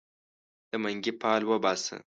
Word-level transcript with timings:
د 0.69 0.71
منګې 0.83 1.11
فال 1.19 1.41
وباسه 1.45 1.95